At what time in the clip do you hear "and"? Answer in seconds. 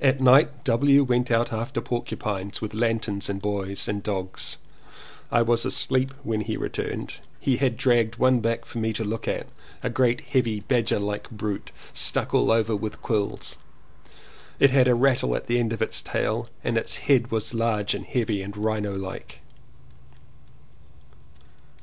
3.28-3.42, 3.86-4.02, 16.64-16.78, 17.92-18.06, 18.40-18.56